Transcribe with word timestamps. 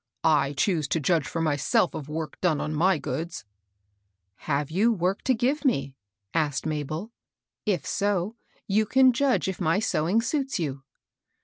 "I 0.23 0.53
choose 0.53 0.87
to 0.87 0.99
judge 0.99 1.27
for 1.27 1.41
myself 1.41 1.93
of 1.93 2.09
work 2.09 2.41
done 2.41 2.59
on 2.59 2.73
my 2.73 2.97
goods." 2.97 3.45
Have 4.49 4.71
you 4.71 4.91
work 4.91 5.21
to 5.25 5.35
give 5.35 5.63
me?" 5.63 5.95
asked 6.33 6.65
Mabel." 6.65 7.11
If 7.67 7.85
so 7.85 8.35
you 8.67 8.87
can 8.87 9.13
judge 9.13 9.47
if 9.47 9.61
my 9.61 9.77
sewing 9.77 10.19
suits 10.19 10.57
you." 10.57 10.81